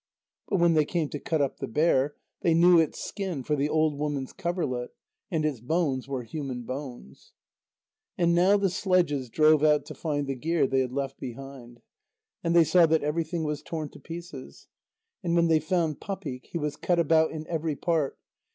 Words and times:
But 0.47 0.57
when 0.59 0.73
they 0.73 0.83
came 0.83 1.09
to 1.09 1.19
cut 1.19 1.43
up 1.43 1.59
the 1.59 1.67
bear, 1.67 2.15
they 2.41 2.55
knew 2.55 2.79
its 2.79 2.99
skin 2.99 3.43
for 3.43 3.55
the 3.55 3.69
old 3.69 3.99
woman's 3.99 4.33
coverlet, 4.33 4.89
and 5.29 5.45
its 5.45 5.59
bones 5.59 6.07
were 6.07 6.23
human 6.23 6.63
bones. 6.63 7.33
And 8.17 8.33
now 8.33 8.57
the 8.57 8.71
sledges 8.71 9.29
drove 9.29 9.63
out 9.63 9.85
to 9.85 9.93
find 9.93 10.25
the 10.25 10.33
gear 10.33 10.65
they 10.65 10.79
had 10.79 10.91
left 10.91 11.19
behind, 11.19 11.81
and 12.43 12.55
they 12.55 12.63
saw 12.63 12.87
that 12.87 13.03
everything 13.03 13.43
was 13.43 13.61
torn 13.61 13.89
to 13.89 13.99
pieces. 13.99 14.65
And 15.21 15.35
when 15.35 15.49
they 15.49 15.59
found 15.59 15.99
Papik, 15.99 16.47
he 16.47 16.57
was 16.57 16.77
cut 16.77 16.97
about 16.97 17.29
in 17.29 17.45
every 17.45 17.75
part. 17.75 18.17